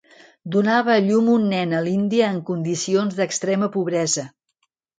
Donava 0.53 0.93
a 0.95 1.03
llum 1.07 1.29
un 1.33 1.45
nen 1.51 1.75
a 1.79 1.83
l'Índia 1.89 2.31
en 2.37 2.41
condicions 2.49 3.21
d'extrema 3.21 3.73
pobresa. 3.79 4.29